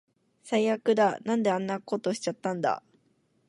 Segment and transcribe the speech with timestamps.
[0.41, 1.19] 最悪だ。
[1.25, 2.81] なんであんなことしちゃったんだ